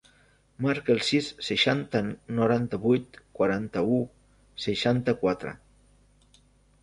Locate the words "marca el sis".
0.65-1.27